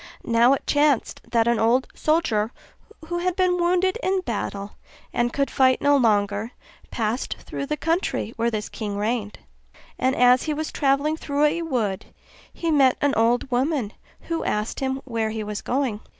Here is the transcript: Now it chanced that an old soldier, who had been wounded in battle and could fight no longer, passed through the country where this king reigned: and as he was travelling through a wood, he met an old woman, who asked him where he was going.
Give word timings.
Now 0.25 0.53
it 0.53 0.65
chanced 0.65 1.21
that 1.29 1.47
an 1.47 1.59
old 1.59 1.87
soldier, 1.93 2.51
who 3.09 3.19
had 3.19 3.35
been 3.35 3.57
wounded 3.59 3.99
in 4.01 4.21
battle 4.21 4.71
and 5.13 5.31
could 5.31 5.51
fight 5.51 5.79
no 5.79 5.95
longer, 5.95 6.53
passed 6.89 7.37
through 7.37 7.67
the 7.67 7.77
country 7.77 8.33
where 8.35 8.49
this 8.49 8.67
king 8.67 8.97
reigned: 8.97 9.37
and 9.99 10.15
as 10.15 10.41
he 10.45 10.55
was 10.55 10.71
travelling 10.71 11.17
through 11.17 11.43
a 11.45 11.61
wood, 11.61 12.07
he 12.51 12.71
met 12.71 12.97
an 12.99 13.13
old 13.13 13.51
woman, 13.51 13.93
who 14.21 14.43
asked 14.43 14.79
him 14.79 15.03
where 15.05 15.29
he 15.29 15.43
was 15.43 15.61
going. 15.61 15.99